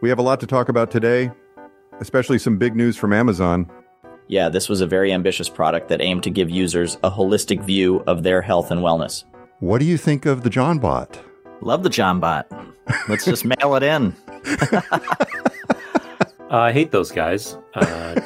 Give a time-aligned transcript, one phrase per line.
[0.00, 1.30] We have a lot to talk about today,
[2.00, 3.70] especially some big news from Amazon.
[4.28, 8.02] Yeah, this was a very ambitious product that aimed to give users a holistic view
[8.06, 9.24] of their health and wellness.
[9.58, 11.18] What do you think of the John Bot?
[11.60, 12.50] Love the John Bot.
[13.08, 14.14] Let's just mail it in.
[16.52, 17.56] Uh, I hate those guys.
[17.74, 18.20] Uh,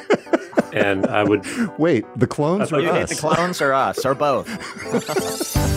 [0.73, 1.45] and I would
[1.77, 2.05] wait.
[2.15, 3.11] The clones or you us?
[3.11, 4.49] hate the clones or us or both?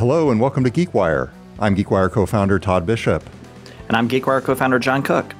[0.00, 1.30] Hello and welcome to GeekWire.
[1.58, 3.22] I'm GeekWire co-founder Todd Bishop,
[3.86, 5.34] and I'm GeekWire co-founder John Cook.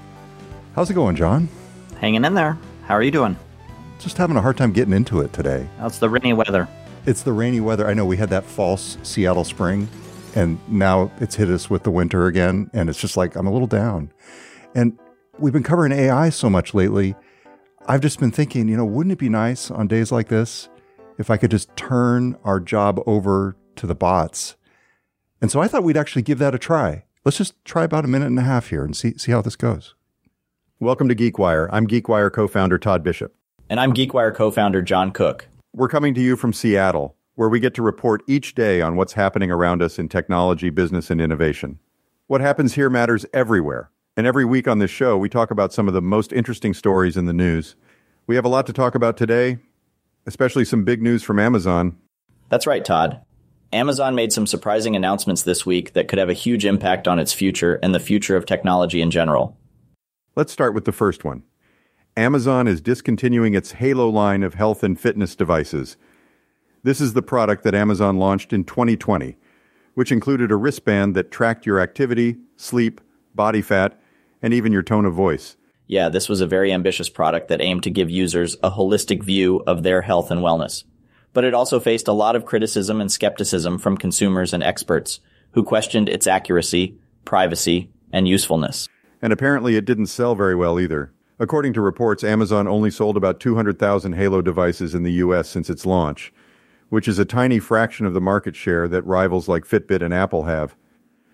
[0.74, 1.48] How's it going, John?
[1.98, 2.58] Hanging in there.
[2.84, 3.38] How are you doing?
[3.98, 5.66] Just having a hard time getting into it today.
[5.80, 6.68] It's the rainy weather.
[7.06, 7.88] It's the rainy weather.
[7.88, 9.88] I know we had that false Seattle spring
[10.34, 12.70] and now it's hit us with the winter again.
[12.74, 14.12] And it's just like, I'm a little down.
[14.74, 14.98] And
[15.38, 17.14] we've been covering AI so much lately.
[17.86, 20.68] I've just been thinking, you know, wouldn't it be nice on days like this
[21.16, 24.56] if I could just turn our job over to the bots?
[25.40, 27.04] And so I thought we'd actually give that a try.
[27.24, 29.56] Let's just try about a minute and a half here and see, see how this
[29.56, 29.94] goes.
[30.78, 31.68] Welcome to GeekWire.
[31.72, 33.34] I'm GeekWire co founder Todd Bishop.
[33.68, 35.48] And I'm GeekWire co founder John Cook.
[35.74, 39.14] We're coming to you from Seattle where we get to report each day on what's
[39.14, 41.78] happening around us in technology, business, and innovation.
[42.26, 43.90] What happens here matters everywhere.
[44.14, 47.16] And every week on this show, we talk about some of the most interesting stories
[47.16, 47.76] in the news.
[48.26, 49.56] We have a lot to talk about today,
[50.26, 51.96] especially some big news from Amazon.
[52.50, 53.22] That's right, Todd.
[53.72, 57.32] Amazon made some surprising announcements this week that could have a huge impact on its
[57.32, 59.56] future and the future of technology in general.
[60.34, 61.44] Let's start with the first one.
[62.16, 65.96] Amazon is discontinuing its Halo line of health and fitness devices
[66.82, 69.36] this is the product that Amazon launched in 2020,
[69.94, 73.00] which included a wristband that tracked your activity, sleep,
[73.34, 74.00] body fat,
[74.40, 75.56] and even your tone of voice.
[75.86, 79.62] Yeah, this was a very ambitious product that aimed to give users a holistic view
[79.66, 80.84] of their health and wellness.
[81.32, 85.20] But it also faced a lot of criticism and skepticism from consumers and experts
[85.52, 88.88] who questioned its accuracy, privacy, and usefulness.
[89.22, 91.12] And apparently it didn't sell very well either.
[91.38, 95.86] According to reports, Amazon only sold about 200,000 Halo devices in the US since its
[95.86, 96.32] launch,
[96.88, 100.44] which is a tiny fraction of the market share that rivals like Fitbit and Apple
[100.44, 100.76] have.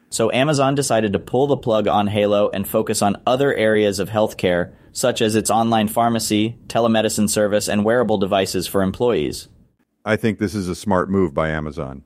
[0.09, 4.09] So Amazon decided to pull the plug on Halo and focus on other areas of
[4.09, 9.49] healthcare, such as its online pharmacy, telemedicine service, and wearable devices for employees.
[10.07, 12.05] I think this is a smart move by Amazon.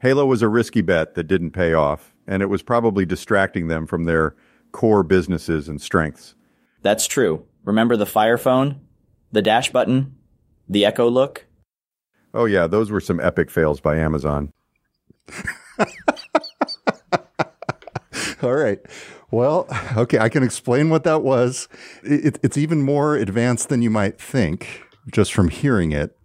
[0.00, 3.86] Halo was a risky bet that didn't pay off, and it was probably distracting them
[3.86, 4.34] from their
[4.72, 6.34] core businesses and strengths.
[6.82, 7.44] That's true.
[7.64, 8.80] Remember the Fire Phone,
[9.30, 10.16] the Dash button,
[10.68, 11.46] the Echo Look?
[12.34, 14.52] Oh yeah, those were some epic fails by Amazon.
[18.42, 18.80] All right.
[19.30, 21.68] Well, okay, I can explain what that was.
[22.02, 26.16] It, it's even more advanced than you might think just from hearing it.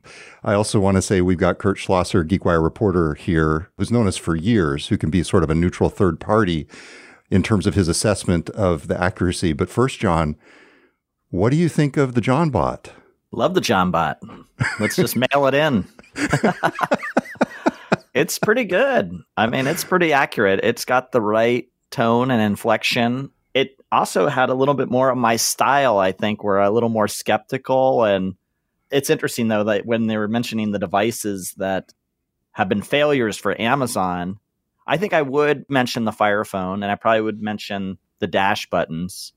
[0.44, 4.18] I also want to say we've got Kurt Schlosser, GeekWire reporter here, who's known us
[4.18, 6.68] for years, who can be sort of a neutral third party
[7.29, 9.53] in terms of his assessment of the accuracy.
[9.53, 10.35] But first, John,
[11.29, 12.91] what do you think of the John bot?
[13.31, 14.19] Love the John bot.
[14.79, 15.88] Let's just mail it in.
[18.13, 19.18] it's pretty good.
[19.38, 20.59] I mean, it's pretty accurate.
[20.63, 23.29] It's got the right tone and inflection.
[23.53, 26.90] It also had a little bit more of my style, I think, where a little
[26.90, 28.03] more skeptical.
[28.03, 28.35] And
[28.91, 31.94] it's interesting, though, that when they were mentioning the devices that
[32.52, 34.40] have been failures for Amazon,
[34.85, 38.69] I think I would mention the Fire Phone and I probably would mention the dash
[38.69, 39.34] buttons.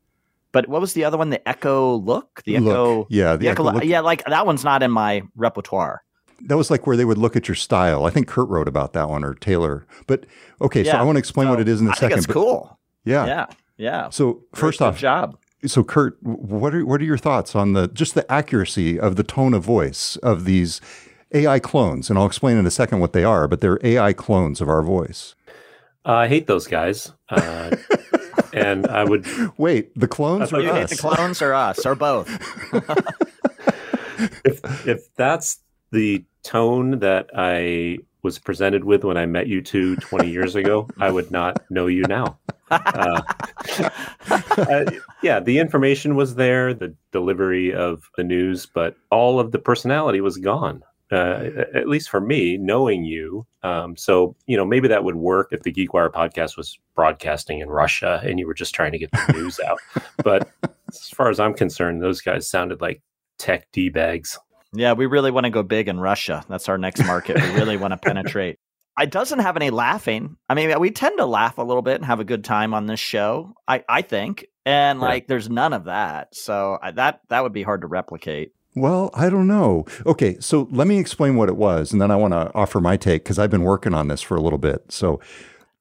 [0.52, 1.30] But what was the other one?
[1.30, 2.42] The Echo Look?
[2.44, 2.98] The Echo.
[2.98, 3.06] Look.
[3.10, 3.32] Yeah.
[3.32, 3.84] The, the Echo, Echo Look.
[3.84, 6.04] Yeah, like that one's not in my repertoire
[6.46, 8.04] that was like where they would look at your style.
[8.04, 9.86] I think Kurt wrote about that one or Taylor.
[10.06, 10.26] But
[10.60, 10.92] okay, yeah.
[10.92, 12.18] so I want to explain so, what it is in a I second.
[12.18, 12.78] it's cool.
[13.04, 13.26] Yeah.
[13.26, 13.46] Yeah.
[13.76, 14.10] Yeah.
[14.10, 15.38] So first off, job.
[15.66, 19.22] So Kurt, what are what are your thoughts on the just the accuracy of the
[19.22, 20.80] tone of voice of these
[21.32, 22.10] AI clones?
[22.10, 24.82] And I'll explain in a second what they are, but they're AI clones of our
[24.82, 25.34] voice.
[26.06, 27.12] Uh, I hate those guys.
[27.30, 27.74] Uh,
[28.52, 29.26] and I would
[29.58, 29.98] wait.
[29.98, 30.90] The clones or you us?
[30.90, 32.28] Hate the clones or us or both?
[34.44, 35.60] if if that's
[35.92, 40.88] the tone that I was presented with when I met you two 20 years ago,
[40.98, 42.38] I would not know you now.
[42.70, 43.22] Uh,
[44.30, 44.84] uh,
[45.22, 50.20] yeah, the information was there, the delivery of the news, but all of the personality
[50.20, 50.82] was gone.
[51.12, 53.46] Uh, at least for me, knowing you.
[53.62, 57.68] Um, so, you know, maybe that would work if the GeekWire podcast was broadcasting in
[57.68, 59.78] Russia and you were just trying to get the news out.
[60.24, 60.50] But
[60.88, 63.00] as far as I'm concerned, those guys sounded like
[63.38, 64.38] tech D bags.
[64.72, 66.42] Yeah, we really want to go big in Russia.
[66.48, 67.36] That's our next market.
[67.36, 68.58] we really want to penetrate.
[68.98, 70.36] It doesn't have any laughing.
[70.48, 72.86] I mean, we tend to laugh a little bit and have a good time on
[72.86, 73.54] this show.
[73.66, 76.34] I, I think, and like, there's none of that.
[76.34, 78.52] So I, that that would be hard to replicate.
[78.76, 79.84] Well, I don't know.
[80.04, 82.96] Okay, so let me explain what it was, and then I want to offer my
[82.96, 84.90] take because I've been working on this for a little bit.
[84.90, 85.20] So,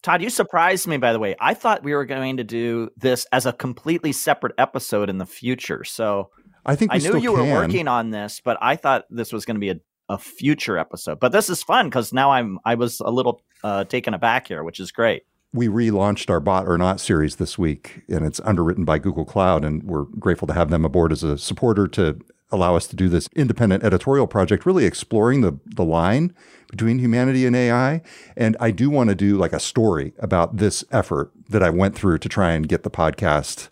[0.04, 1.36] Todd, you surprised me, by the way.
[1.40, 5.26] I thought we were going to do this as a completely separate episode in the
[5.26, 5.84] future.
[5.84, 6.30] So
[6.66, 7.48] I think I knew you can.
[7.48, 9.76] were working on this, but I thought this was going to be a,
[10.10, 11.20] a future episode.
[11.20, 14.64] But this is fun because now I'm I was a little uh, taken aback here,
[14.64, 15.24] which is great.
[15.54, 19.64] we relaunched our Bot or Not series this week, and it's underwritten by Google Cloud,
[19.64, 22.20] and we're grateful to have them aboard as a supporter to
[22.52, 26.34] allow us to do this independent editorial project, really exploring the the line
[26.70, 28.02] between humanity and AI.
[28.36, 31.96] And I do want to do like a story about this effort that I went
[31.96, 33.70] through to try and get the podcast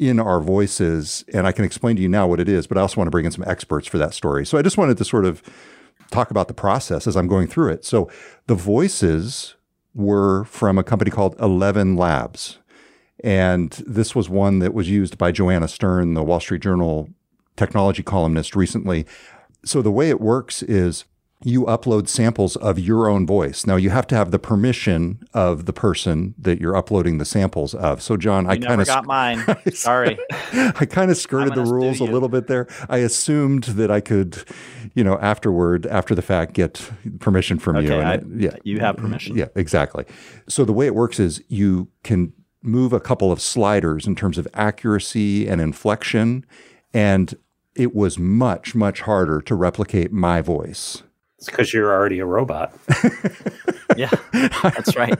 [0.00, 1.24] in our voices.
[1.32, 3.12] And I can explain to you now what it is, but I also want to
[3.12, 4.46] bring in some experts for that story.
[4.46, 5.42] So I just wanted to sort of
[6.10, 7.84] talk about the process as I'm going through it.
[7.84, 8.10] So
[8.46, 9.54] the voices
[9.94, 12.58] were from a company called Eleven Labs.
[13.22, 17.10] And this was one that was used by Joanna Stern, the Wall Street Journal
[17.56, 19.04] technology columnist recently.
[19.64, 21.04] So the way it works is
[21.42, 23.66] you upload samples of your own voice.
[23.66, 27.74] Now you have to have the permission of the person that you're uploading the samples
[27.74, 28.02] of.
[28.02, 29.42] So John, I kind of got mine.
[29.72, 30.18] Sorry.
[30.52, 32.66] I kind of skirted the rules a little bit there.
[32.90, 34.44] I assumed that I could,
[34.94, 36.90] you know, afterward, after the fact, get
[37.20, 37.84] permission from you.
[37.92, 39.34] Okay, and I- it- yeah, you have permission.
[39.36, 40.04] Yeah, exactly.
[40.46, 44.36] So the way it works is you can move a couple of sliders in terms
[44.36, 46.44] of accuracy and inflection,
[46.92, 47.34] and
[47.74, 51.02] it was much much harder to replicate my voice.
[51.40, 52.72] It's because you're already a robot.
[53.96, 54.08] Yeah,
[54.62, 55.18] that's right.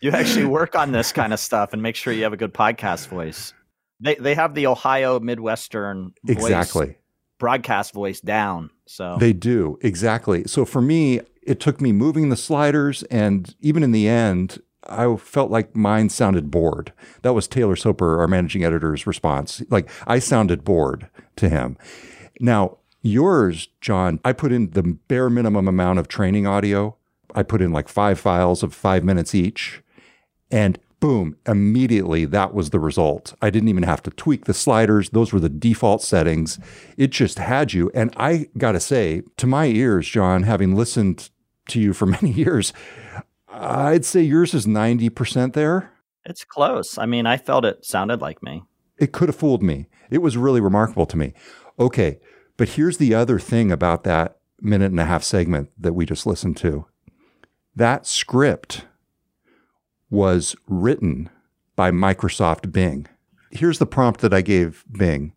[0.00, 2.54] You actually work on this kind of stuff and make sure you have a good
[2.54, 3.52] podcast voice.
[4.00, 6.96] They they have the Ohio Midwestern voice, Exactly.
[7.38, 8.70] broadcast voice down.
[8.86, 10.44] So They do, exactly.
[10.46, 15.14] So for me, it took me moving the sliders, and even in the end, I
[15.16, 16.92] felt like mine sounded bored.
[17.22, 19.62] That was Taylor Soper, our managing editor's response.
[19.68, 21.76] Like I sounded bored to him.
[22.40, 26.96] Now, yours, John, I put in the bare minimum amount of training audio.
[27.34, 29.82] I put in like five files of five minutes each.
[30.50, 33.34] And boom, immediately that was the result.
[33.40, 35.10] I didn't even have to tweak the sliders.
[35.10, 36.58] Those were the default settings.
[36.96, 37.90] It just had you.
[37.94, 41.30] And I got to say, to my ears, John, having listened
[41.68, 42.72] to you for many years,
[43.48, 45.92] I'd say yours is 90% there.
[46.24, 46.98] it's close.
[46.98, 48.62] I mean, I felt it sounded like me.
[48.98, 49.86] It could have fooled me.
[50.10, 51.32] It was really remarkable to me.
[51.78, 52.18] Okay,
[52.58, 56.26] but here's the other thing about that minute and a half segment that we just
[56.26, 56.84] listened to.
[57.74, 58.84] That script
[60.10, 61.30] was written
[61.76, 63.06] by Microsoft Bing.
[63.50, 65.32] Here's the prompt that I gave Bing.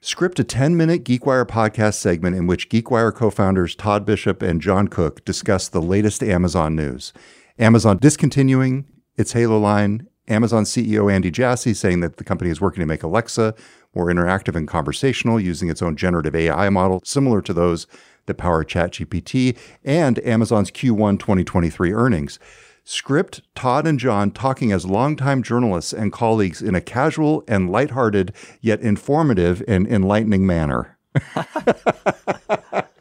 [0.00, 4.60] Script a 10 minute GeekWire podcast segment in which GeekWire co founders Todd Bishop and
[4.60, 7.12] John Cook discuss the latest Amazon news.
[7.58, 8.86] Amazon discontinuing
[9.16, 13.02] its Halo line, Amazon CEO Andy Jassy saying that the company is working to make
[13.02, 13.54] Alexa
[13.94, 17.86] more interactive and conversational using its own generative AI model, similar to those
[18.26, 22.38] that power ChatGPT, and Amazon's Q1 2023 earnings.
[22.84, 28.32] Script Todd and John talking as longtime journalists and colleagues in a casual and lighthearted,
[28.62, 30.96] yet informative and enlightening manner.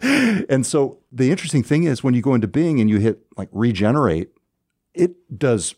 [0.01, 3.47] and so the interesting thing is when you go into Bing and you hit like
[3.51, 4.31] regenerate,
[4.93, 5.75] it does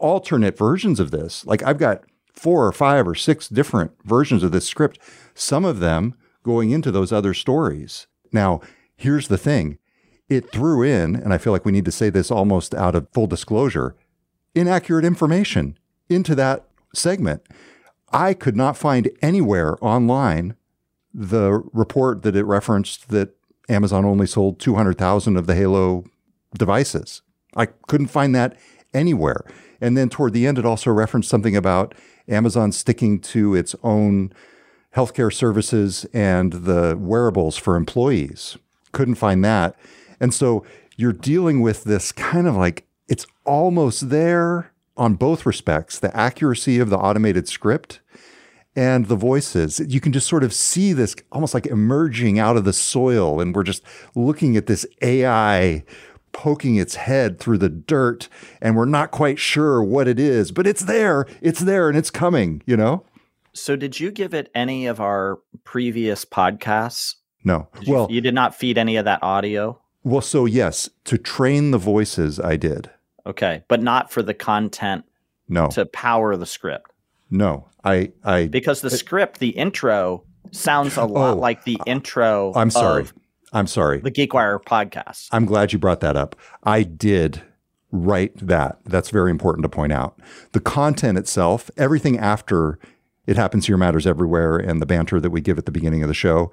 [0.00, 1.46] alternate versions of this.
[1.46, 4.98] Like I've got four or five or six different versions of this script,
[5.34, 8.06] some of them going into those other stories.
[8.32, 8.60] Now,
[8.96, 9.78] here's the thing
[10.28, 13.08] it threw in, and I feel like we need to say this almost out of
[13.12, 13.96] full disclosure,
[14.54, 15.76] inaccurate information
[16.08, 17.42] into that segment.
[18.12, 20.54] I could not find anywhere online
[21.12, 23.34] the report that it referenced that
[23.68, 26.04] Amazon only sold 200,000 of the Halo
[26.56, 27.22] devices.
[27.56, 28.56] I couldn't find that
[28.94, 29.44] anywhere.
[29.80, 31.94] And then toward the end, it also referenced something about
[32.28, 34.32] Amazon sticking to its own
[34.94, 38.56] healthcare services and the wearables for employees.
[38.92, 39.76] Couldn't find that.
[40.18, 40.64] And so
[40.96, 46.78] you're dealing with this kind of like it's almost there on both respects the accuracy
[46.78, 48.00] of the automated script
[48.76, 49.80] and the voices.
[49.88, 53.40] You can just sort of see this almost like emerging out of the soil.
[53.40, 53.82] And we're just
[54.14, 55.84] looking at this AI
[56.32, 58.28] poking its head through the dirt
[58.60, 61.26] and we're not quite sure what it is, but it's there.
[61.40, 63.04] It's there and it's coming, you know?
[63.52, 67.16] So, did you give it any of our previous podcasts?
[67.44, 67.68] No.
[67.80, 69.80] Did well, you did not feed any of that audio.
[70.04, 72.90] well, so yes, to train the voices, I did.
[73.26, 75.04] Okay, but not for the content
[75.48, 76.90] No, to power the script
[77.32, 82.52] no, I, I, because the script, the intro, sounds a lot Oh, like the intro.
[82.56, 83.06] I'm sorry.
[83.52, 83.98] I'm sorry.
[84.00, 85.28] the GeekWire podcast.
[85.32, 86.36] I'm glad you brought that up.
[86.62, 87.42] I did
[87.90, 88.78] write that.
[88.84, 90.18] That's very important to point out.
[90.52, 92.78] The content itself, everything after
[93.26, 96.08] it happens here matters everywhere and the banter that we give at the beginning of
[96.08, 96.50] the show,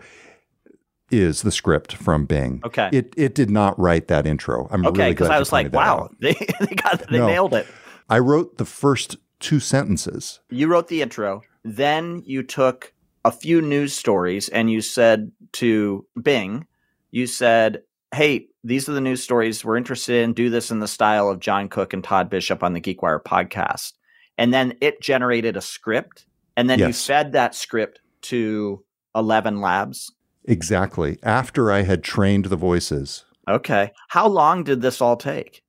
[1.09, 2.61] is the script from Bing.
[2.65, 2.89] Okay.
[2.91, 4.67] It it did not write that intro.
[4.71, 7.27] I'm okay, really because I was like, wow, they, they got they No.
[7.27, 7.65] nailed it.
[8.09, 10.39] I wrote the first two sentences.
[10.49, 16.05] You wrote the intro, then you took a few news stories and you said to
[16.21, 16.65] Bing,
[17.11, 17.81] you said,
[18.13, 20.33] "Hey, these are the news stories we're interested in.
[20.33, 23.93] Do this in the style of John Cook and Todd Bishop on the GeekWire podcast."
[24.37, 28.83] And then it generated a script, and then you fed that script to
[29.15, 30.11] Eleven Labs.
[30.45, 31.17] Exactly.
[31.23, 33.25] After I had trained the voices.
[33.49, 35.63] Okay, how long did this all take?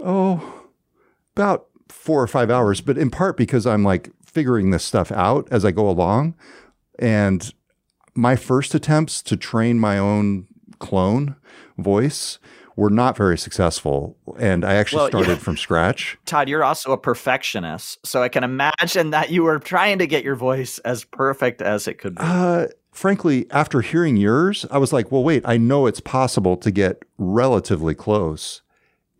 [0.00, 0.66] Oh,
[1.34, 5.48] about four or five hours, but in part because I'm like figuring this stuff out
[5.50, 6.34] as I go along.
[6.98, 7.52] And
[8.14, 10.46] my first attempts to train my own
[10.82, 11.36] clone
[11.78, 12.38] voice
[12.76, 14.16] were not very successful.
[14.38, 15.44] And I actually Well, started yeah.
[15.44, 16.18] from scratch.
[16.26, 20.24] Todd, you're also a perfectionist, so I can imagine that you were trying to get
[20.24, 22.22] your voice as perfect as it could be.
[22.24, 26.70] Uh, frankly, after hearing yours, I was like, well, wait, I know it's possible to
[26.70, 28.62] get relatively close.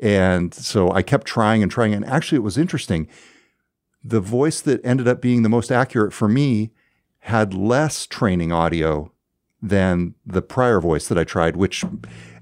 [0.00, 1.95] And so I kept trying and trying.
[1.95, 3.07] And actually, it was interesting.
[4.02, 6.73] The voice that ended up being the most accurate for me
[7.21, 9.12] had less training audio
[9.62, 11.85] than the prior voice that I tried, which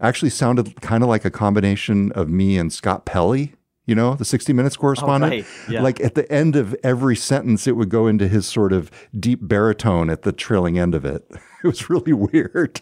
[0.00, 3.54] actually sounded kind of like a combination of me and Scott Pelley,
[3.86, 5.32] you know, the 60 Minutes correspondent.
[5.32, 5.46] right.
[5.68, 5.82] Yeah.
[5.82, 9.40] Like at the end of every sentence, it would go into his sort of deep
[9.42, 11.30] baritone at the trailing end of it.
[11.62, 12.80] It was really weird.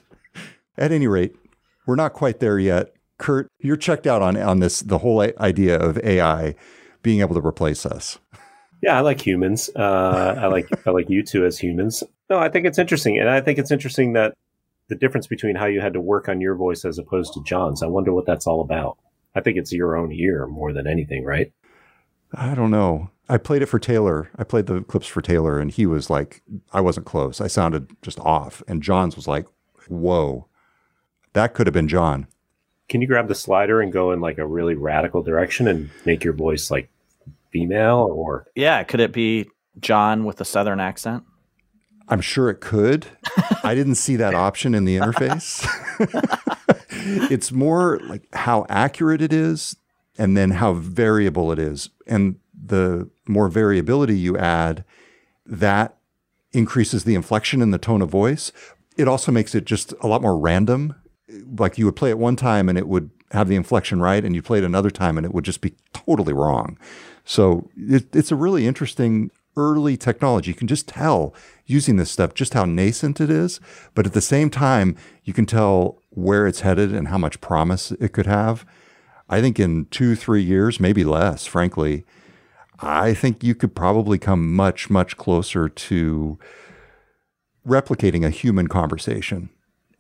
[0.77, 1.35] At any rate,
[1.85, 2.93] we're not quite there yet.
[3.19, 6.55] Kurt, you're checked out on, on this, the whole idea of AI
[7.03, 8.21] being able to replace us.
[8.81, 9.69] Yeah, I like humans.
[9.75, 12.05] Uh, I like I like you two as humans.
[12.31, 14.35] No, I think it's interesting, and I think it's interesting that
[14.89, 17.83] the difference between how you had to work on your voice as opposed to John's.
[17.83, 18.99] I wonder what that's all about.
[19.35, 21.53] I think it's your own ear more than anything, right?
[22.35, 23.11] I don't know.
[23.29, 24.31] I played it for Taylor.
[24.37, 26.43] I played the clips for Taylor, and he was like,
[26.73, 27.41] I wasn't close.
[27.41, 28.63] I sounded just off.
[28.67, 29.47] And John's was like,
[29.89, 30.47] whoa,
[31.35, 32.27] that could have been John.
[32.89, 36.25] Can you grab the slider and go in like a really radical direction and make
[36.25, 36.91] your voice like
[37.53, 41.25] female or Yeah, could it be John with a southern accent?
[42.09, 43.07] I'm sure it could.
[43.63, 45.67] I didn't see that option in the interface.
[47.31, 49.77] it's more like how accurate it is
[50.17, 51.91] and then how variable it is.
[52.07, 54.85] And the more variability you add,
[55.47, 55.97] that
[56.53, 58.53] increases the inflection and the tone of voice.
[58.97, 60.95] It also makes it just a lot more random.
[61.59, 64.35] Like you would play it one time and it would have the inflection right, and
[64.35, 66.79] you play it another time and it would just be totally wrong.
[67.25, 70.53] So it, it's a really interesting early technology.
[70.53, 71.35] You can just tell
[71.67, 73.61] using this stuff just how nascent it is,
[73.95, 77.91] but at the same time, you can tell where it's headed and how much promise
[77.93, 78.65] it could have.
[79.29, 82.05] I think in two, three years, maybe less, frankly,
[82.81, 86.39] I think you could probably come much, much closer to
[87.67, 89.51] replicating a human conversation.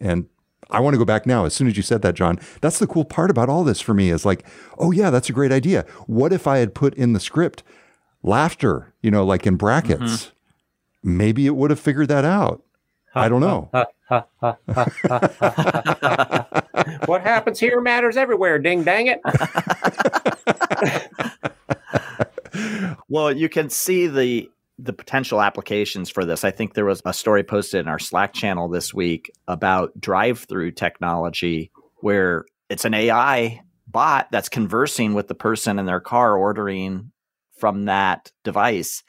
[0.01, 0.29] And
[0.71, 1.45] I want to go back now.
[1.45, 3.95] As soon as you said that, John, that's the cool part about all this for
[3.95, 4.47] me is like,
[4.79, 5.83] oh, yeah, that's a great idea.
[6.07, 7.63] What if I had put in the script
[8.23, 10.03] laughter, you know, like in brackets?
[10.03, 11.17] Mm-hmm.
[11.17, 12.63] Maybe it would have figured that out.
[13.15, 13.71] I don't know.
[17.07, 19.21] what happens here matters everywhere, ding dang it.
[23.09, 26.45] Well, you can see the the potential applications for this.
[26.45, 30.71] I think there was a story posted in our Slack channel this week about drive-through
[30.73, 37.11] technology where it's an AI bot that's conversing with the person in their car ordering
[37.59, 39.03] from that device.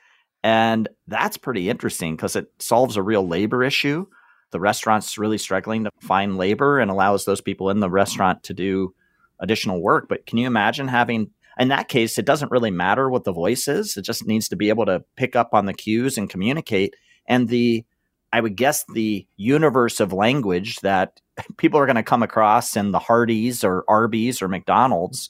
[0.43, 4.07] And that's pretty interesting because it solves a real labor issue.
[4.51, 8.53] The restaurant's really struggling to find labor and allows those people in the restaurant to
[8.53, 8.93] do
[9.39, 10.07] additional work.
[10.09, 13.67] But can you imagine having in that case, it doesn't really matter what the voice
[13.67, 13.97] is.
[13.97, 16.95] It just needs to be able to pick up on the cues and communicate.
[17.27, 17.85] And the,
[18.31, 21.19] I would guess, the universe of language that
[21.57, 25.29] people are going to come across in the Hardee's or Arby's or McDonald's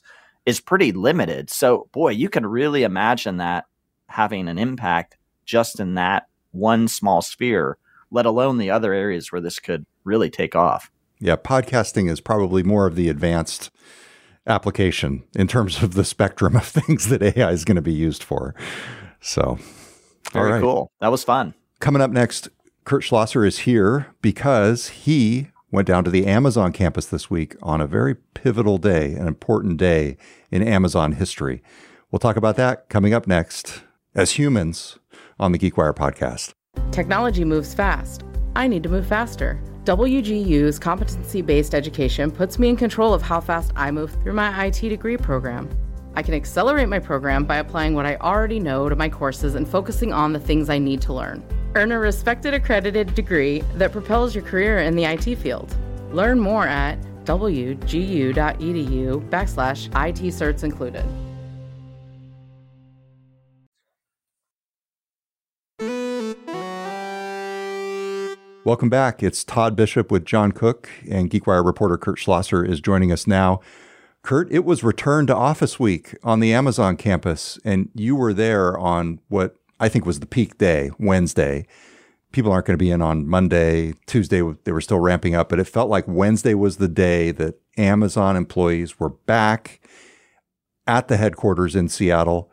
[0.49, 1.51] is pretty limited.
[1.51, 3.65] So, boy, you can really imagine that
[4.07, 5.15] having an impact
[5.45, 7.77] just in that one small sphere,
[8.09, 10.89] let alone the other areas where this could really take off.
[11.19, 13.69] Yeah, podcasting is probably more of the advanced
[14.47, 18.23] application in terms of the spectrum of things that AI is going to be used
[18.23, 18.55] for.
[19.21, 19.59] So,
[20.33, 20.61] Very all right.
[20.61, 20.91] cool.
[20.99, 21.53] That was fun.
[21.79, 22.49] Coming up next,
[22.85, 27.81] Kurt Schlosser is here because he went down to the Amazon campus this week on
[27.81, 30.17] a very pivotal day, an important day
[30.51, 31.61] in Amazon history.
[32.11, 33.83] We'll talk about that coming up next
[34.15, 34.97] as humans
[35.39, 36.53] on the GeekWire podcast.
[36.91, 38.23] Technology moves fast.
[38.55, 39.61] I need to move faster.
[39.83, 44.65] WGU's competency based education puts me in control of how fast I move through my
[44.65, 45.69] IT degree program.
[46.15, 49.67] I can accelerate my program by applying what I already know to my courses and
[49.67, 51.43] focusing on the things I need to learn.
[51.75, 55.75] Earn a respected accredited degree that propels your career in the IT field.
[56.11, 58.33] Learn more at wgu.edu
[59.29, 61.05] backslash IT certs included.
[68.65, 69.23] Welcome back.
[69.23, 73.61] It's Todd Bishop with John Cook, and GeekWire reporter Kurt Schlosser is joining us now.
[74.21, 78.77] Kurt, it was return to office week on the Amazon campus, and you were there
[78.77, 81.65] on what I think was the peak day, Wednesday.
[82.31, 85.59] People aren't going to be in on Monday, Tuesday, they were still ramping up, but
[85.59, 89.81] it felt like Wednesday was the day that Amazon employees were back
[90.85, 92.51] at the headquarters in Seattle.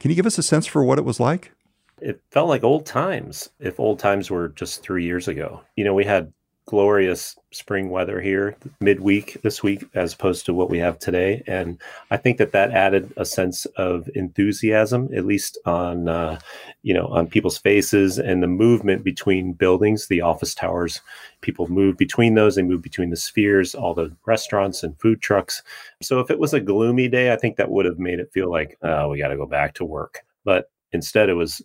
[0.00, 1.52] Can you give us a sense for what it was like?
[2.00, 5.60] It felt like old times, if old times were just three years ago.
[5.76, 6.32] You know, we had
[6.72, 11.42] glorious spring weather here midweek this week as opposed to what we have today.
[11.46, 11.78] And
[12.10, 16.38] i think that that added a sense of enthusiasm at least on uh,
[16.82, 21.02] you know on people's faces and the movement between buildings the office towers.
[21.42, 22.54] People move between those.
[22.54, 25.62] They move between the spheres all the restaurants and food trucks.
[26.00, 28.50] So if it was a gloomy day i think that would have made it feel
[28.50, 30.20] like oh we got to go back to work.
[30.42, 31.60] But instead it was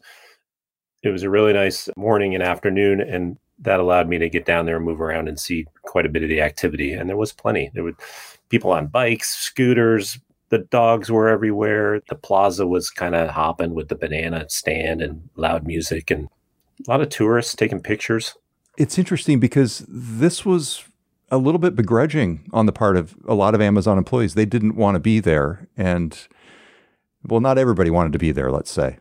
[1.01, 4.65] it was a really nice morning and afternoon and that allowed me to get down
[4.65, 6.93] there and move around and see quite a bit of the activity.
[6.93, 7.71] And there was plenty.
[7.73, 7.95] There were
[8.49, 10.19] people on bikes, scooters.
[10.49, 12.01] The dogs were everywhere.
[12.07, 16.29] The plaza was kind of hopping with the banana stand and loud music, and
[16.87, 18.35] a lot of tourists taking pictures.
[18.77, 20.85] It's interesting because this was
[21.29, 24.35] a little bit begrudging on the part of a lot of Amazon employees.
[24.35, 25.67] They didn't want to be there.
[25.75, 26.17] And,
[27.25, 28.99] well, not everybody wanted to be there, let's say.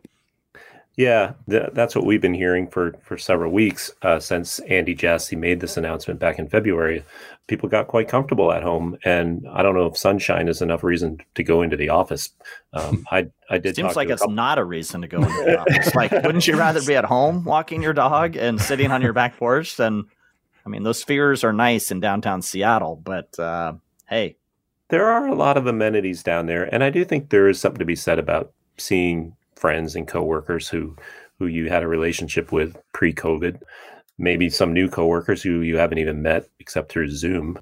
[0.97, 5.37] Yeah, th- that's what we've been hearing for for several weeks uh, since Andy Jassy
[5.37, 7.05] made this announcement back in February.
[7.49, 11.21] People got quite comfortable at home, and I don't know if sunshine is enough reason
[11.35, 12.31] to go into the office.
[12.73, 13.77] Um, I I did.
[13.77, 15.95] Seems like it's couple- not a reason to go into the office.
[15.95, 19.37] Like, wouldn't you rather be at home walking your dog and sitting on your back
[19.37, 20.05] porch than?
[20.65, 23.75] I mean, those spheres are nice in downtown Seattle, but uh,
[24.09, 24.37] hey,
[24.89, 27.79] there are a lot of amenities down there, and I do think there is something
[27.81, 30.97] to be said about seeing friends and coworkers who
[31.39, 33.61] who you had a relationship with pre-COVID,
[34.19, 37.59] maybe some new coworkers who you haven't even met except through Zoom.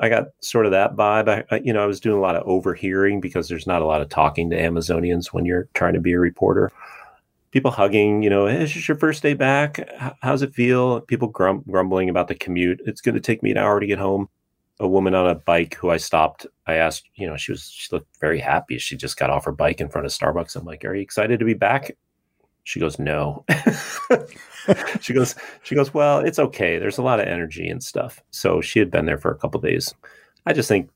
[0.00, 1.44] I got sort of that vibe.
[1.50, 4.02] I, you know, I was doing a lot of overhearing because there's not a lot
[4.02, 6.70] of talking to Amazonians when you're trying to be a reporter.
[7.52, 9.80] People hugging, you know, hey, is this your first day back?
[10.20, 11.00] How's it feel?
[11.00, 12.82] People grum- grumbling about the commute.
[12.84, 14.28] It's going to take me an hour to get home
[14.78, 16.46] a woman on a bike who I stopped.
[16.66, 18.78] I asked, you know, she was she looked very happy.
[18.78, 20.56] She just got off her bike in front of Starbucks.
[20.56, 21.96] I'm like, "Are you excited to be back?"
[22.64, 23.44] She goes, "No."
[25.00, 26.78] she goes, she goes, "Well, it's okay.
[26.78, 29.60] There's a lot of energy and stuff." So she had been there for a couple
[29.60, 29.94] days.
[30.44, 30.90] I just think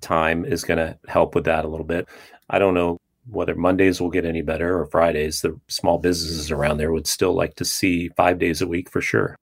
[0.00, 2.08] time is going to help with that a little bit.
[2.48, 5.42] I don't know whether Mondays will get any better or Fridays.
[5.42, 9.00] The small businesses around there would still like to see five days a week for
[9.00, 9.36] sure.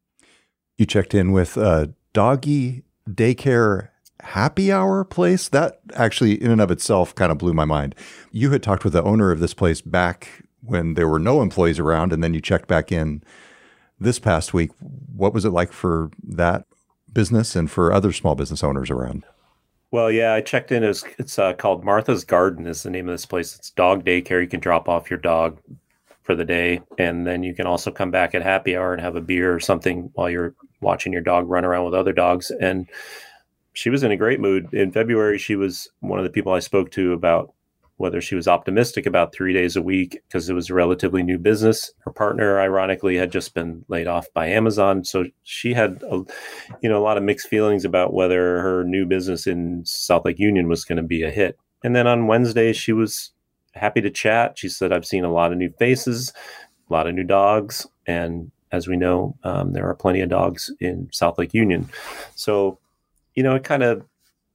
[0.76, 3.88] You checked in with uh, Doggy daycare
[4.20, 5.48] happy hour place.
[5.48, 7.94] That actually, in and of itself, kind of blew my mind.
[8.32, 11.78] You had talked with the owner of this place back when there were no employees
[11.78, 13.22] around, and then you checked back in
[13.98, 14.70] this past week.
[14.80, 16.66] What was it like for that
[17.12, 19.24] business and for other small business owners around?
[19.90, 20.84] Well, yeah, I checked in.
[20.84, 22.66] It's, it's uh, called Martha's Garden.
[22.66, 23.56] Is the name of this place?
[23.56, 24.42] It's dog daycare.
[24.42, 25.58] You can drop off your dog
[26.22, 29.16] for the day, and then you can also come back at happy hour and have
[29.16, 32.50] a beer or something while you're watching your dog run around with other dogs.
[32.60, 32.88] And
[33.72, 34.72] she was in a great mood.
[34.72, 37.52] In February, she was one of the people I spoke to about
[37.98, 41.36] whether she was optimistic about three days a week because it was a relatively new
[41.36, 41.92] business.
[41.98, 46.22] Her partner, ironically, had just been laid off by Amazon, so she had, a,
[46.80, 50.38] you know, a lot of mixed feelings about whether her new business in South Lake
[50.38, 51.58] Union was going to be a hit.
[51.82, 53.32] And then on Wednesday, she was
[53.74, 54.58] happy to chat.
[54.58, 56.32] She said, "I've seen a lot of new faces,
[56.88, 60.70] a lot of new dogs, and as we know, um, there are plenty of dogs
[60.80, 61.88] in South Lake Union.
[62.34, 62.78] So,
[63.34, 64.04] you know, it kind of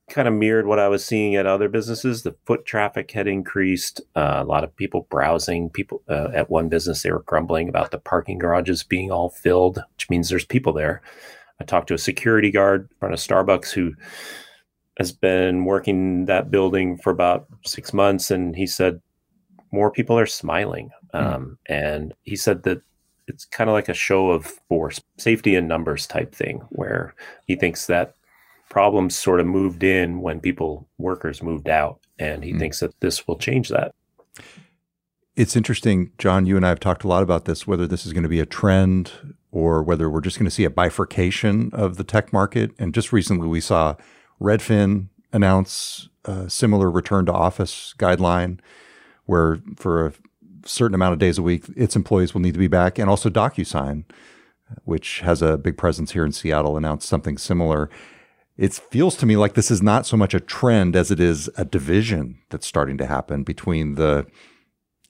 [0.09, 2.23] kind of mirrored what I was seeing at other businesses.
[2.23, 4.01] The foot traffic had increased.
[4.15, 5.69] Uh, a lot of people browsing.
[5.69, 9.81] People uh, at one business they were grumbling about the parking garages being all filled,
[9.95, 11.01] which means there's people there.
[11.61, 13.93] I talked to a security guard in front of Starbucks who
[14.97, 19.01] has been working that building for about six months, and he said
[19.71, 20.91] more people are smiling.
[21.13, 21.17] Hmm.
[21.17, 22.81] Um, And he said that
[23.27, 27.15] it's kind of like a show of force, safety in numbers type thing, where
[27.47, 28.15] he thinks that
[28.69, 32.59] problems sort of moved in when people workers moved out, and he mm.
[32.59, 33.93] thinks that this will change that.
[35.35, 36.45] It's interesting, John.
[36.45, 38.39] You and I have talked a lot about this, whether this is going to be
[38.39, 39.11] a trend
[39.51, 42.71] or whether we're just going to see a bifurcation of the tech market.
[42.77, 43.95] And just recently, we saw
[44.41, 48.59] Redfin announce a similar return to office guideline,
[49.25, 50.13] where for a
[50.65, 52.97] certain amount of days a week, its employees will need to be back.
[52.97, 54.05] And also DocuSign,
[54.85, 57.89] which has a big presence here in Seattle, announced something similar.
[58.57, 61.49] it feels to me like this is not so much a trend as it is
[61.57, 64.25] a division that's starting to happen between the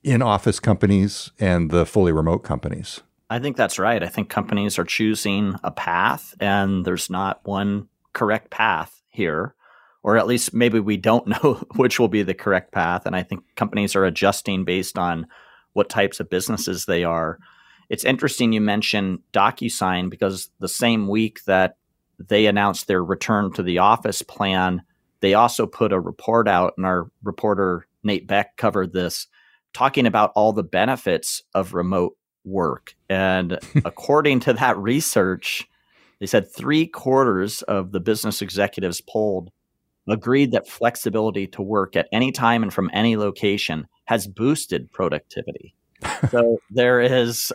[0.04, 3.02] in office companies and the fully remote companies.
[3.30, 4.04] I think that's right.
[4.04, 9.56] I think companies are choosing a path, and there's not one correct path here,
[10.04, 13.06] or at least maybe we don't know which will be the correct path.
[13.06, 15.28] And I think companies are adjusting based on
[15.74, 17.40] what types of businesses they are.
[17.90, 21.78] It's interesting you mentioned DocuSign because the same week that
[22.20, 24.84] they announced their return to the office plan,
[25.20, 29.28] they also put a report out, and our reporter Nate Beck covered this,
[29.74, 32.96] talking about all the benefits of remote work.
[33.10, 35.68] And according to that research,
[36.20, 39.52] they said three quarters of the business executives polled
[40.08, 45.76] agreed that flexibility to work at any time and from any location has boosted productivity.
[46.30, 47.54] so there is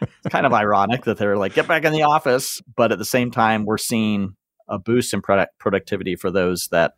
[0.00, 3.04] it's kind of ironic that they're like get back in the office but at the
[3.04, 4.34] same time we're seeing
[4.68, 6.94] a boost in product productivity for those that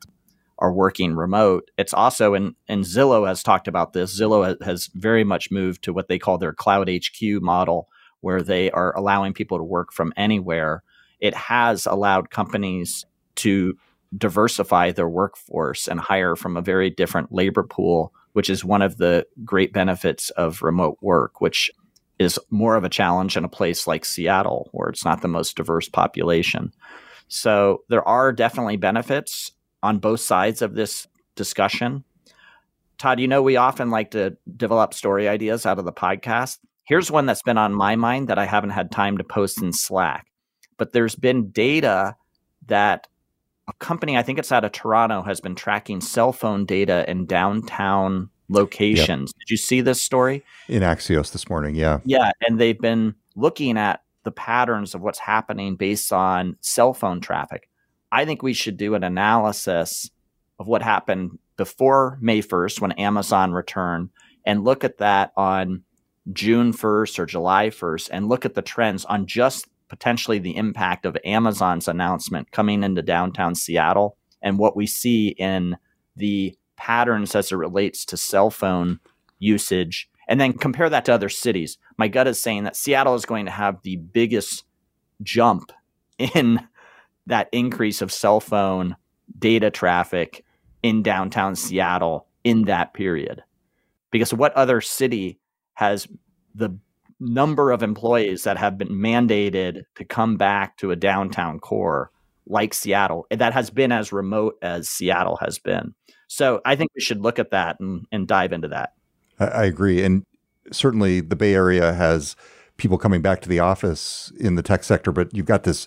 [0.59, 1.71] are working remote.
[1.77, 5.93] It's also, and, and Zillow has talked about this, Zillow has very much moved to
[5.93, 7.89] what they call their cloud HQ model,
[8.21, 10.83] where they are allowing people to work from anywhere.
[11.21, 13.05] It has allowed companies
[13.37, 13.75] to
[14.17, 18.97] diversify their workforce and hire from a very different labor pool, which is one of
[18.99, 21.71] the great benefits of remote work, which
[22.19, 25.57] is more of a challenge in a place like Seattle, where it's not the most
[25.57, 26.73] diverse population.
[27.29, 32.05] So there are definitely benefits on both sides of this discussion.
[32.99, 36.59] Todd, you know, we often like to develop story ideas out of the podcast.
[36.85, 39.73] Here's one that's been on my mind that I haven't had time to post in
[39.73, 40.27] Slack.
[40.77, 42.17] But there's been data
[42.67, 43.07] that
[43.69, 47.27] a company, I think it's out of Toronto, has been tracking cell phone data in
[47.27, 49.33] downtown locations.
[49.35, 49.41] Yep.
[49.41, 50.45] Did you see this story?
[50.69, 52.01] In Axios this morning, yeah.
[52.05, 52.31] Yeah.
[52.47, 57.69] And they've been looking at the patterns of what's happening based on cell phone traffic.
[58.13, 60.11] I think we should do an analysis
[60.59, 64.11] of what happened before May 1st when Amazon returned
[64.45, 65.83] and look at that on
[66.33, 71.07] June 1st or July 1st and look at the trends on just potentially the impact
[71.07, 75.77] of Amazon's announcement coming into downtown Seattle and what we see in
[76.17, 78.99] the patterns as it relates to cell phone
[79.39, 81.79] usage and then compare that to other cities.
[81.97, 84.65] My gut is saying that Seattle is going to have the biggest
[85.23, 85.71] jump
[86.19, 86.59] in
[87.29, 88.97] that increase of cell phone
[89.39, 90.45] data traffic
[90.83, 93.45] in downtown Seattle in that period.
[94.11, 95.39] Because what other city
[95.75, 96.09] has
[96.53, 96.77] the
[97.25, 102.11] number of employees that have been mandated to come back to a downtown core
[102.47, 105.95] like Seattle eh, that has been as remote as Seattle has been?
[106.29, 108.93] So I think we should look at that and, and dive into that.
[109.39, 110.03] I, I agree.
[110.03, 110.25] And
[110.73, 112.37] certainly the Bay Area has
[112.77, 115.87] people coming back to the office in the tech sector, but you've got this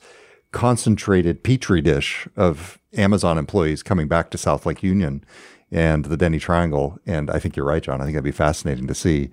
[0.51, 5.23] concentrated petri dish of Amazon employees coming back to South Lake Union
[5.71, 6.97] and the Denny Triangle.
[7.05, 8.01] And I think you're right, John.
[8.01, 9.29] I think that'd be fascinating to see.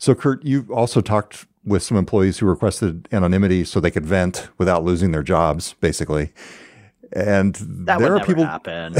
[0.00, 4.48] So, Kurt, you've also talked with some employees who requested anonymity so they could vent
[4.56, 6.32] without losing their jobs, basically.
[7.12, 8.94] And that there are people happen.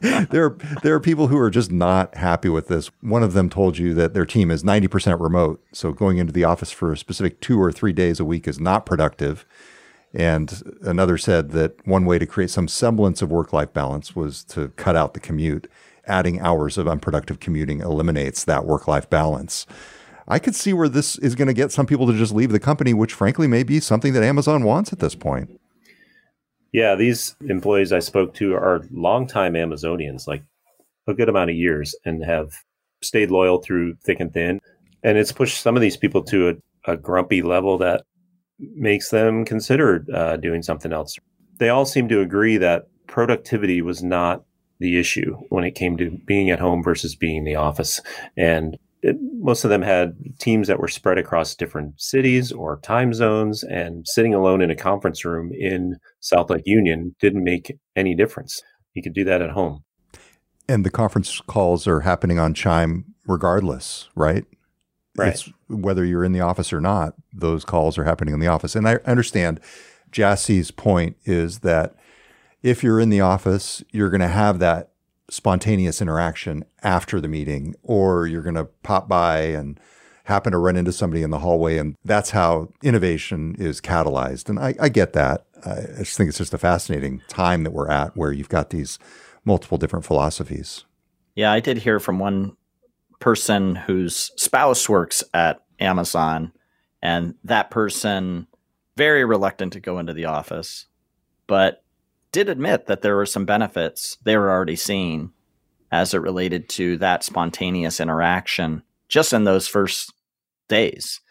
[0.30, 2.90] there there are people who are just not happy with this.
[3.02, 6.44] One of them told you that their team is 90% remote, so going into the
[6.44, 9.46] office for a specific 2 or 3 days a week is not productive.
[10.14, 14.42] And another said that one way to create some semblance of work life balance was
[14.44, 15.70] to cut out the commute.
[16.06, 19.66] Adding hours of unproductive commuting eliminates that work life balance.
[20.28, 22.60] I could see where this is going to get some people to just leave the
[22.60, 25.60] company, which frankly may be something that Amazon wants at this point.
[26.72, 30.42] Yeah, these employees I spoke to are longtime Amazonians, like
[31.06, 32.52] a good amount of years, and have
[33.02, 34.60] stayed loyal through thick and thin.
[35.02, 38.02] And it's pushed some of these people to a, a grumpy level that
[38.58, 41.16] makes them consider uh, doing something else.
[41.58, 44.42] They all seem to agree that productivity was not
[44.78, 48.00] the issue when it came to being at home versus being in the office.
[48.36, 53.14] And it, most of them had teams that were spread across different cities or time
[53.14, 58.14] zones, and sitting alone in a conference room in South Lake Union didn't make any
[58.14, 58.62] difference.
[58.94, 59.84] You could do that at home.
[60.68, 64.44] And the conference calls are happening on Chime regardless, right?
[65.16, 65.34] Right.
[65.34, 68.76] It's whether you're in the office or not, those calls are happening in the office.
[68.76, 69.60] And I understand
[70.10, 71.94] Jassy's point is that
[72.66, 74.90] if you're in the office, you're going to have that
[75.30, 79.78] spontaneous interaction after the meeting, or you're going to pop by and
[80.24, 81.78] happen to run into somebody in the hallway.
[81.78, 84.48] And that's how innovation is catalyzed.
[84.48, 85.46] And I, I get that.
[85.64, 88.98] I just think it's just a fascinating time that we're at where you've got these
[89.44, 90.84] multiple different philosophies.
[91.36, 92.56] Yeah, I did hear from one
[93.20, 96.50] person whose spouse works at Amazon,
[97.00, 98.48] and that person
[98.96, 100.86] very reluctant to go into the office.
[101.46, 101.84] but
[102.36, 105.32] did admit that there were some benefits they were already seeing
[105.90, 110.12] as it related to that spontaneous interaction just in those first
[110.68, 111.22] days.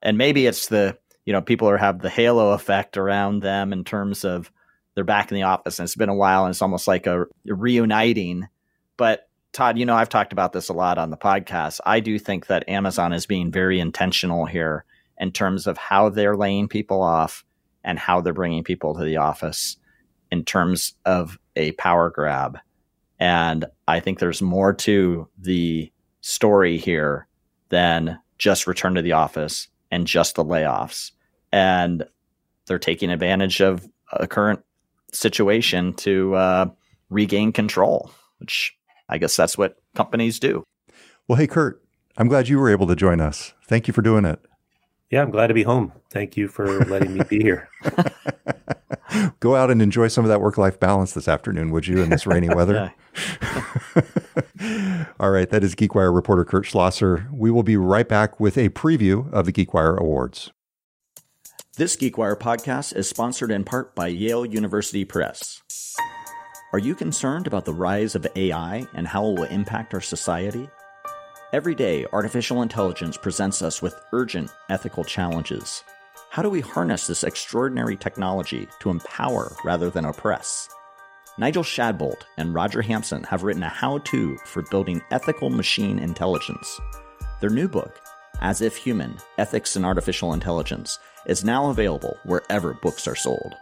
[0.00, 0.96] And maybe it's the,
[1.26, 4.50] you know, people are have the halo effect around them in terms of
[4.94, 7.24] they're back in the office and it's been a while and it's almost like a,
[7.24, 8.48] a reuniting.
[8.96, 11.80] But Todd, you know, I've talked about this a lot on the podcast.
[11.84, 14.86] I do think that Amazon is being very intentional here
[15.18, 17.44] in terms of how they're laying people off
[17.84, 19.76] and how they're bringing people to the office
[20.34, 22.58] in terms of a power grab.
[23.20, 25.92] And I think there's more to the
[26.22, 27.28] story here
[27.68, 31.12] than just return to the office and just the layoffs.
[31.52, 32.04] And
[32.66, 34.60] they're taking advantage of a current
[35.12, 36.66] situation to uh,
[37.08, 38.76] regain control, which
[39.08, 40.64] I guess that's what companies do.
[41.28, 41.80] Well, hey, Kurt,
[42.16, 43.54] I'm glad you were able to join us.
[43.68, 44.44] Thank you for doing it.
[45.10, 45.92] Yeah, I'm glad to be home.
[46.10, 47.68] Thank you for letting me be here.
[49.40, 52.10] Go out and enjoy some of that work life balance this afternoon, would you, in
[52.10, 52.92] this rainy weather?
[55.20, 57.28] All right, that is GeekWire reporter Kurt Schlosser.
[57.32, 60.52] We will be right back with a preview of the GeekWire Awards.
[61.76, 65.62] This GeekWire podcast is sponsored in part by Yale University Press.
[66.72, 70.68] Are you concerned about the rise of AI and how it will impact our society?
[71.52, 75.84] Every day, artificial intelligence presents us with urgent ethical challenges.
[76.34, 80.68] How do we harness this extraordinary technology to empower rather than oppress?
[81.38, 86.80] Nigel Shadbolt and Roger Hampson have written a how to for building ethical machine intelligence.
[87.40, 88.00] Their new book,
[88.40, 93.54] As If Human Ethics and Artificial Intelligence, is now available wherever books are sold.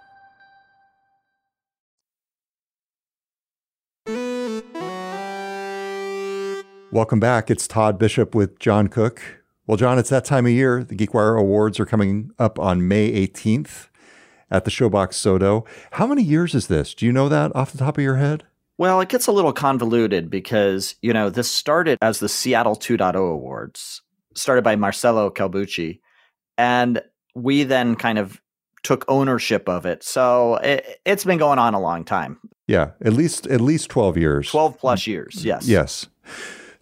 [6.90, 7.50] Welcome back.
[7.50, 9.41] It's Todd Bishop with John Cook.
[9.66, 10.82] Well, John, it's that time of year.
[10.82, 13.88] The GeekWire Awards are coming up on May 18th
[14.50, 15.66] at the Showbox SoDo.
[15.92, 16.94] How many years is this?
[16.94, 18.44] Do you know that off the top of your head?
[18.76, 23.14] Well, it gets a little convoluted because, you know, this started as the Seattle 2.0
[23.14, 24.02] Awards,
[24.34, 26.00] started by Marcelo Calbucci.
[26.58, 27.00] And
[27.36, 28.40] we then kind of
[28.82, 30.02] took ownership of it.
[30.02, 32.38] So it, has been going on a long time.
[32.66, 34.50] Yeah, at least at least 12 years.
[34.50, 35.68] 12 plus years, yes.
[35.68, 36.08] Yes.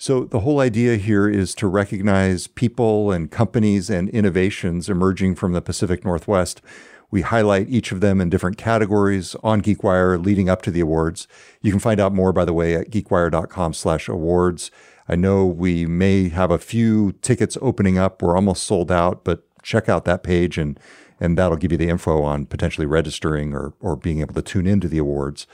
[0.03, 5.53] So, the whole idea here is to recognize people and companies and innovations emerging from
[5.53, 6.63] the Pacific Northwest.
[7.11, 11.29] We highlight each of them in different categories on GeekWire leading up to the awards.
[11.61, 14.71] You can find out more, by the way, at geekwire.com slash awards.
[15.07, 18.23] I know we may have a few tickets opening up.
[18.23, 20.81] We're almost sold out, but check out that page and,
[21.21, 24.67] and that'll give you the info on potentially registering or, or being able to tune
[24.67, 25.47] into the awards.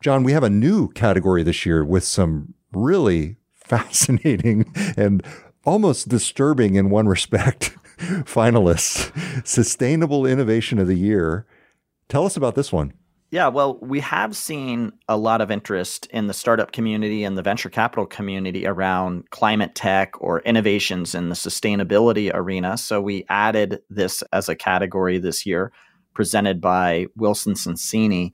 [0.00, 3.36] John, we have a new category this year with some really
[3.66, 5.22] fascinating and
[5.64, 11.46] almost disturbing in one respect finalists Sustainable Innovation of the Year.
[12.08, 12.92] Tell us about this one.
[13.32, 17.42] Yeah, well, we have seen a lot of interest in the startup community and the
[17.42, 22.78] venture capital community around climate tech or innovations in the sustainability arena.
[22.78, 25.72] So we added this as a category this year,
[26.14, 28.32] presented by Wilson Sonsini.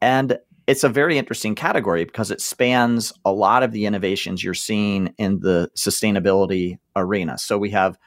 [0.00, 4.54] And it's a very interesting category because it spans a lot of the innovations you're
[4.54, 7.36] seeing in the sustainability arena.
[7.38, 7.98] So we have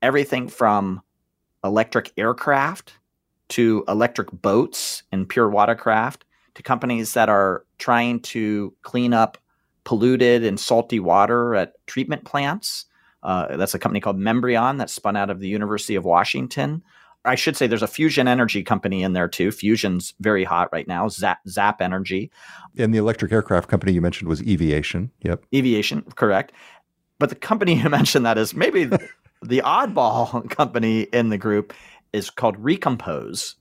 [0.00, 1.02] everything from
[1.62, 2.94] electric aircraft
[3.50, 9.36] to electric boats and pure watercraft to companies that are trying to clean up
[9.84, 12.86] polluted and salty water at treatment plants.
[13.22, 16.82] Uh, that's a company called Membrion that spun out of the University of Washington.
[17.24, 19.50] I should say there's a fusion energy company in there too.
[19.50, 21.08] Fusion's very hot right now.
[21.08, 22.30] Zap, Zap Energy.
[22.78, 25.10] And the electric aircraft company you mentioned was Eviation.
[25.22, 25.44] Yep.
[25.52, 26.52] Eviation, correct.
[27.18, 28.84] But the company you mentioned that is maybe
[29.42, 31.74] the oddball company in the group
[32.12, 33.56] is called Recompose.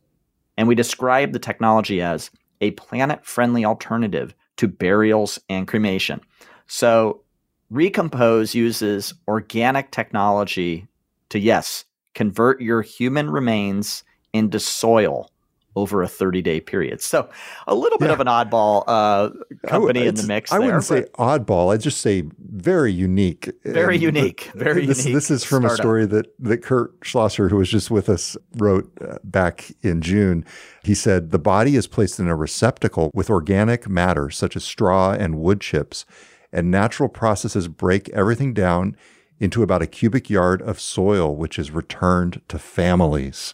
[0.58, 6.22] And we describe the technology as a planet friendly alternative to burials and cremation.
[6.67, 7.22] So
[7.69, 10.88] Recompose uses organic technology
[11.30, 11.86] to, yes,
[12.20, 14.04] convert your human remains
[14.34, 15.32] into soil
[15.78, 17.00] over a 30 day period.
[17.00, 17.30] So
[17.66, 18.12] a little bit yeah.
[18.12, 19.30] of an oddball uh,
[19.66, 20.52] company in the mix.
[20.52, 21.74] I wouldn't say oddball.
[21.74, 23.50] I'd just say very unique.
[23.64, 24.52] Very and unique.
[24.54, 25.16] Very this, unique.
[25.16, 25.80] This is from startup.
[25.80, 30.02] a story that, that Kurt Schlosser, who was just with us, wrote uh, back in
[30.02, 30.44] June.
[30.84, 35.14] He said, The body is placed in a receptacle with organic matter such as straw
[35.14, 36.06] and wood chips,
[36.52, 38.98] and natural processes break everything down
[39.39, 43.54] into about a cubic yard of soil, which is returned to families.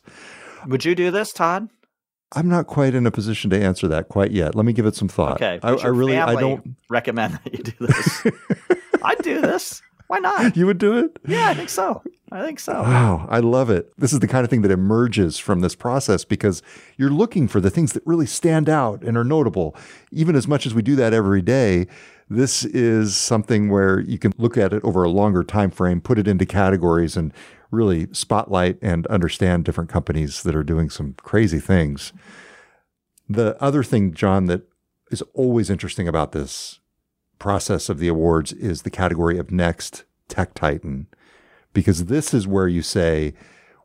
[0.67, 1.69] Would you do this, Todd?
[2.33, 4.55] I'm not quite in a position to answer that quite yet.
[4.55, 5.35] Let me give it some thought.
[5.35, 8.27] Okay, I, I really, I don't recommend that you do this.
[9.03, 9.81] I'd do this.
[10.07, 10.55] Why not?
[10.57, 11.17] You would do it?
[11.27, 12.01] Yeah, I think so.
[12.31, 12.73] I think so.
[12.73, 13.93] Wow, I love it.
[13.97, 16.61] This is the kind of thing that emerges from this process because
[16.97, 19.75] you're looking for the things that really stand out and are notable.
[20.11, 21.87] Even as much as we do that every day,
[22.29, 26.17] this is something where you can look at it over a longer time frame, put
[26.17, 27.31] it into categories and
[27.71, 32.13] really spotlight and understand different companies that are doing some crazy things.
[33.29, 34.63] The other thing, John, that
[35.11, 36.79] is always interesting about this
[37.37, 41.07] process of the awards is the category of next tech titan
[41.73, 43.33] because this is where you say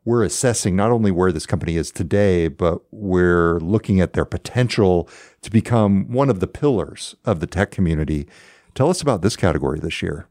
[0.05, 5.07] we're assessing not only where this company is today but we're looking at their potential
[5.41, 8.27] to become one of the pillars of the tech community.
[8.73, 10.27] Tell us about this category this year.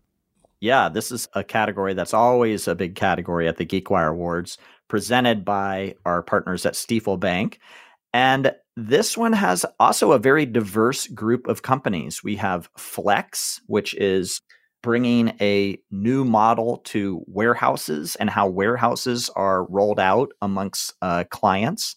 [0.60, 5.44] Yeah this is a category that's always a big category at the geekwire awards presented
[5.44, 7.60] by our partners at Stifel Bank.
[8.12, 12.24] And this one has also a very diverse group of companies.
[12.24, 14.40] We have Flex, which is
[14.82, 21.96] bringing a new model to warehouses and how warehouses are rolled out amongst uh, clients.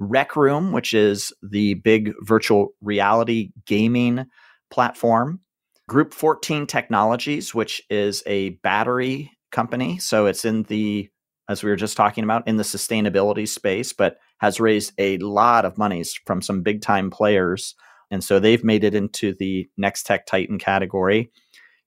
[0.00, 4.26] Rec Room, which is the big virtual reality gaming
[4.70, 5.40] platform.
[5.88, 9.98] Group 14 Technologies, which is a battery company.
[9.98, 11.08] So it's in the,
[11.48, 15.64] as we were just talking about, in the sustainability space, but has raised a lot
[15.64, 17.74] of monies from some big time players.
[18.10, 21.30] And so they've made it into the next tech titan category.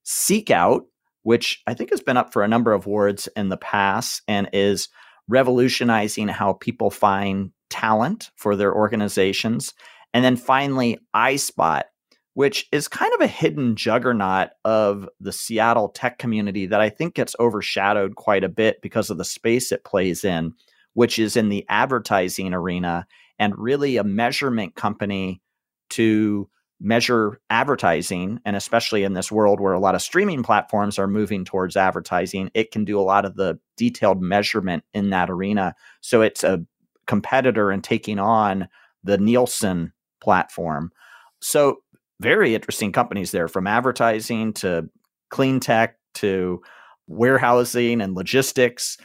[0.06, 0.82] SeekOut,
[1.24, 4.50] which I think has been up for a number of awards in the past and
[4.54, 4.90] is
[5.28, 9.74] revolutionizing how people find talent for their organizations.
[10.14, 11.84] And then finally, iSpot,
[12.34, 17.16] which is kind of a hidden juggernaut of the Seattle tech community that I think
[17.16, 20.54] gets overshadowed quite a bit because of the space it plays in
[20.94, 23.06] which is in the advertising arena
[23.40, 25.42] and really a measurement company
[25.90, 26.50] to
[26.82, 28.39] measure advertising.
[28.44, 32.50] And especially in this world where a lot of streaming platforms are moving towards advertising,
[32.56, 35.76] it can do a lot of the detailed measurement in that arena.
[36.02, 36.65] So it's a
[37.06, 38.67] competitor in taking on
[39.04, 40.91] the Nielsen platform.
[41.39, 41.78] So
[42.20, 44.89] very interesting companies there from advertising to
[45.30, 46.62] clean tech to
[47.08, 48.98] warehousing and logistics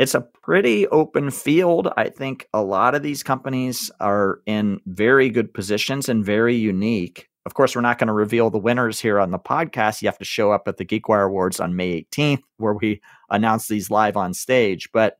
[0.00, 1.92] it's a pretty open field.
[1.98, 7.28] I think a lot of these companies are in very good positions and very unique.
[7.44, 10.00] Of course, we're not going to reveal the winners here on the podcast.
[10.00, 13.68] You have to show up at the GeekWire Awards on May 18th, where we announce
[13.68, 14.88] these live on stage.
[14.90, 15.18] But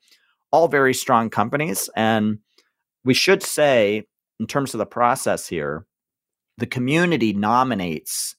[0.50, 1.90] all very strong companies.
[1.94, 2.38] And
[3.04, 4.06] we should say,
[4.38, 5.84] in terms of the process here,
[6.56, 8.34] the community nominates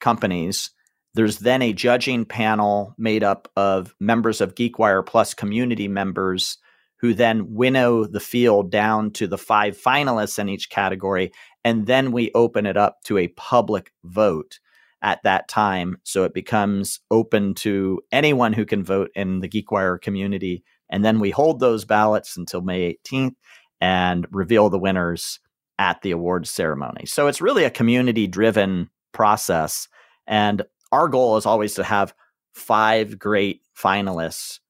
[0.00, 0.72] companies
[1.14, 6.58] there's then a judging panel made up of members of GeekWire Plus community members
[7.00, 11.32] who then winnow the field down to the five finalists in each category.
[11.64, 14.60] And then we open it up to a public vote
[15.02, 15.96] at that time.
[16.04, 20.62] So it becomes open to anyone who can vote in the GeekWire community.
[20.90, 23.34] And then we hold those ballots until May 18th
[23.80, 25.40] and reveal the winners
[25.78, 27.06] at the awards ceremony.
[27.06, 29.88] So it's really a community driven process.
[30.26, 32.14] And our goal is always to have
[32.52, 34.60] five great finalists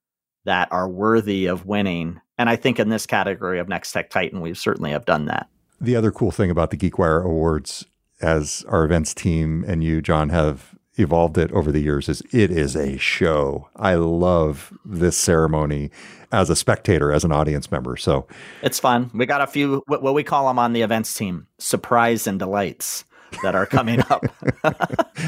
[0.44, 2.20] that are worthy of winning.
[2.38, 5.48] And I think in this category of Next Tech Titan, we certainly have done that.
[5.80, 7.86] The other cool thing about the GeekWire Awards,
[8.20, 12.50] as our events team and you, John, have evolved it over the years, is it
[12.50, 13.68] is a show.
[13.76, 15.90] I love this ceremony
[16.32, 17.96] as a spectator, as an audience member.
[17.96, 18.26] So
[18.62, 19.10] it's fun.
[19.14, 23.04] We got a few, what we call them on the events team, surprise and delights
[23.42, 24.24] that are coming up.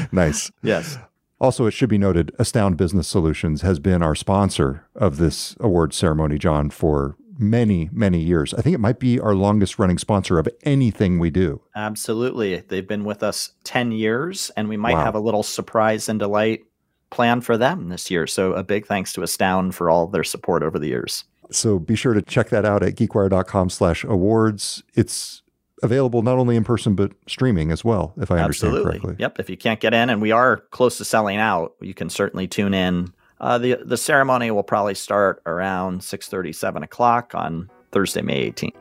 [0.11, 0.51] nice.
[0.61, 0.97] Yes.
[1.39, 5.93] Also, it should be noted Astound Business Solutions has been our sponsor of this award
[5.93, 8.53] ceremony, John, for many, many years.
[8.53, 11.61] I think it might be our longest running sponsor of anything we do.
[11.75, 12.57] Absolutely.
[12.57, 15.03] They've been with us 10 years, and we might wow.
[15.03, 16.61] have a little surprise and delight
[17.09, 18.25] plan for them this year.
[18.27, 21.25] So, a big thanks to Astound for all their support over the years.
[21.51, 24.81] So, be sure to check that out at geekwire.com slash awards.
[24.95, 25.42] It's
[25.83, 29.15] available not only in person but streaming as well, if I understand correctly.
[29.19, 29.39] Yep.
[29.39, 32.47] If you can't get in, and we are close to selling out, you can certainly
[32.47, 33.13] tune in.
[33.39, 38.75] Uh, the the ceremony will probably start around 6.30, 7 o'clock on Thursday, May 18th.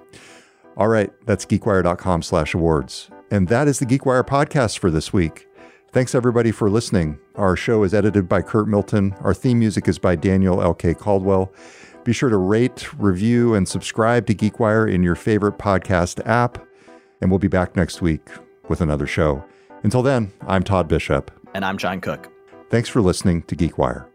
[0.77, 1.13] All right.
[1.27, 3.11] That's geekwire.com slash awards.
[3.31, 5.49] And that is the GeekWire podcast for this week.
[5.91, 7.19] Thanks everybody for listening.
[7.35, 9.15] Our show is edited by Curt Milton.
[9.21, 10.95] Our theme music is by Daniel L.K.
[10.95, 11.53] Caldwell.
[12.05, 16.67] Be sure to rate, review, and subscribe to GeekWire in your favorite podcast app
[17.23, 18.29] and we'll be back next week
[18.69, 19.43] with another show.
[19.83, 21.31] Until then, I'm Todd Bishop.
[21.55, 22.31] And I'm John Cook.
[22.69, 24.12] Thanks for listening to GeekWire.